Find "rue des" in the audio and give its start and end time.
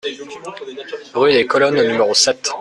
1.13-1.45